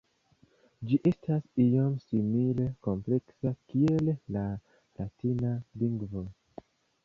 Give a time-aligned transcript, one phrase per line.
[0.91, 6.29] Ĝi estas iom simile kompleksa kiel la latina lingvo.